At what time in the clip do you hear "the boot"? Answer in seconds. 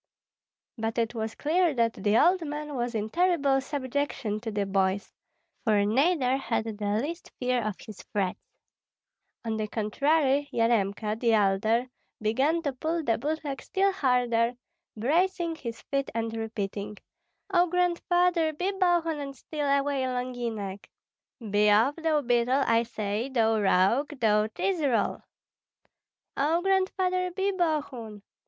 13.03-13.43